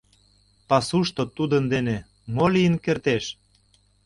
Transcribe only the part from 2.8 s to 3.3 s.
кертеш?